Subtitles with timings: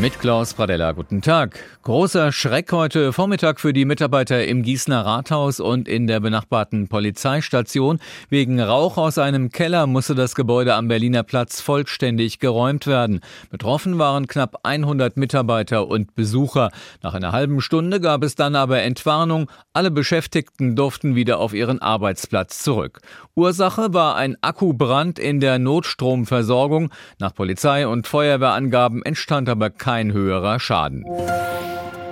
[0.00, 1.58] Mit Klaus Pradella, guten Tag.
[1.82, 7.98] Großer Schreck heute Vormittag für die Mitarbeiter im Gießener Rathaus und in der benachbarten Polizeistation.
[8.30, 13.20] Wegen Rauch aus einem Keller musste das Gebäude am Berliner Platz vollständig geräumt werden.
[13.50, 16.70] Betroffen waren knapp 100 Mitarbeiter und Besucher.
[17.02, 19.50] Nach einer halben Stunde gab es dann aber Entwarnung.
[19.74, 23.02] Alle Beschäftigten durften wieder auf ihren Arbeitsplatz zurück.
[23.34, 26.90] Ursache war ein Akkubrand in der Notstromversorgung.
[27.18, 31.04] Nach Polizei- und Feuerwehrangaben entstand aber kein höherer Schaden.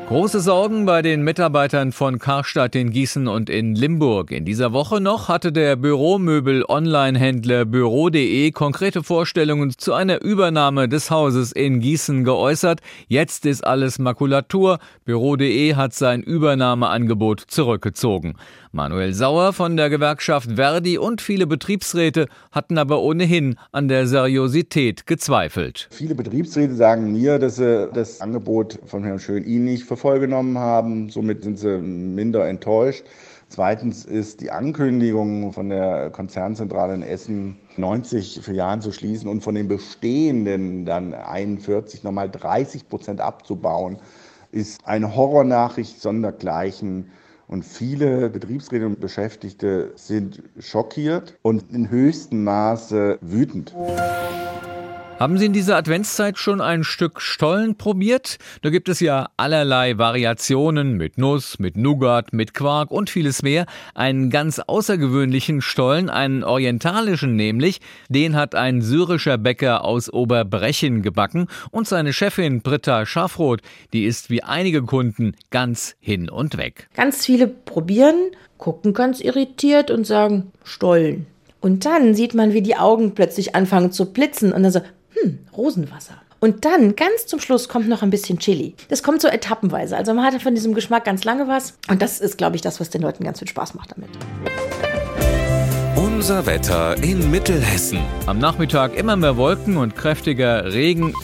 [0.09, 4.33] Große Sorgen bei den Mitarbeitern von Karstadt in Gießen und in Limburg.
[4.33, 11.52] In dieser Woche noch hatte der Büromöbel-Online-Händler Büro.de konkrete Vorstellungen zu einer Übernahme des Hauses
[11.52, 12.80] in Gießen geäußert.
[13.06, 14.80] Jetzt ist alles Makulatur.
[15.05, 18.34] Büro.de hat sein Übernahmeangebot zurückgezogen.
[18.73, 25.08] Manuel Sauer von der Gewerkschaft Verdi und viele Betriebsräte hatten aber ohnehin an der Seriosität
[25.08, 25.89] gezweifelt.
[25.91, 30.56] Viele Betriebsräte sagen mir, dass sie das Angebot von Herrn Schön-Ihn nicht für voll genommen
[30.56, 31.11] haben.
[31.11, 33.03] Somit sind sie minder enttäuscht.
[33.48, 39.56] Zweitens ist die Ankündigung von der Konzernzentrale in Essen, 90 Filialen zu schließen und von
[39.56, 43.98] den bestehenden dann 41 nochmal 30 Prozent abzubauen,
[44.52, 47.11] ist eine Horrornachricht sondergleichen.
[47.51, 53.75] Und viele Betriebsräte und Beschäftigte sind schockiert und in höchstem Maße wütend.
[55.21, 58.39] Haben Sie in dieser Adventszeit schon ein Stück Stollen probiert?
[58.63, 63.67] Da gibt es ja allerlei Variationen mit Nuss, mit Nougat, mit Quark und vieles mehr.
[63.95, 71.48] Einen ganz außergewöhnlichen Stollen, einen orientalischen nämlich, den hat ein syrischer Bäcker aus Oberbrechen gebacken
[71.71, 73.61] und seine Chefin Britta Schafroth,
[73.93, 76.89] die ist wie einige Kunden ganz hin und weg.
[76.95, 81.27] Ganz viele probieren, gucken ganz irritiert und sagen Stollen.
[81.61, 84.81] Und dann sieht man, wie die Augen plötzlich anfangen zu blitzen und dann so,
[85.14, 86.14] hm, Rosenwasser.
[86.41, 88.74] Und dann ganz zum Schluss kommt noch ein bisschen Chili.
[88.89, 89.96] Das kommt so etappenweise.
[89.96, 91.74] Also man hat von diesem Geschmack ganz lange was.
[91.89, 94.08] Und das ist, glaube ich, das, was den Leuten ganz viel Spaß macht damit.
[95.96, 97.98] Unser Wetter in Mittelhessen.
[98.27, 101.14] Am Nachmittag immer mehr Wolken und kräftiger Regen.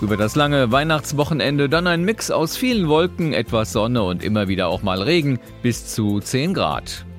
[0.00, 4.68] Über das lange Weihnachtswochenende dann ein Mix aus vielen Wolken, etwas Sonne und immer wieder
[4.68, 7.04] auch mal Regen bis zu 10 Grad.